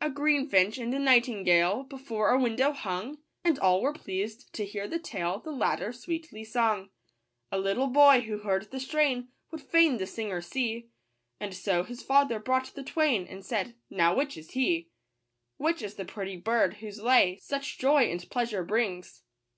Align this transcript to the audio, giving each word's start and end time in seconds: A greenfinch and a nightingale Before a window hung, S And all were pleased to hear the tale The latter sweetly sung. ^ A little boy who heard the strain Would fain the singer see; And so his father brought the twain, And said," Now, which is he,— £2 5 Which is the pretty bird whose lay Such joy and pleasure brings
A 0.00 0.08
greenfinch 0.08 0.78
and 0.78 0.94
a 0.94 0.98
nightingale 0.98 1.82
Before 1.82 2.30
a 2.30 2.40
window 2.40 2.72
hung, 2.72 3.16
S 3.16 3.18
And 3.44 3.58
all 3.58 3.82
were 3.82 3.92
pleased 3.92 4.50
to 4.54 4.64
hear 4.64 4.88
the 4.88 4.98
tale 4.98 5.38
The 5.38 5.52
latter 5.52 5.92
sweetly 5.92 6.44
sung. 6.44 6.84
^ 6.86 6.88
A 7.52 7.58
little 7.58 7.88
boy 7.88 8.20
who 8.22 8.38
heard 8.38 8.70
the 8.70 8.80
strain 8.80 9.28
Would 9.50 9.60
fain 9.60 9.98
the 9.98 10.06
singer 10.06 10.40
see; 10.40 10.88
And 11.38 11.52
so 11.54 11.84
his 11.84 12.02
father 12.02 12.38
brought 12.40 12.74
the 12.74 12.82
twain, 12.82 13.26
And 13.28 13.44
said," 13.44 13.74
Now, 13.90 14.14
which 14.16 14.38
is 14.38 14.52
he,— 14.52 14.76
£2 14.80 14.82
5 14.82 14.88
Which 15.58 15.82
is 15.82 15.96
the 15.96 16.06
pretty 16.06 16.38
bird 16.38 16.76
whose 16.78 16.98
lay 16.98 17.36
Such 17.36 17.76
joy 17.78 18.04
and 18.10 18.30
pleasure 18.30 18.64
brings 18.64 19.24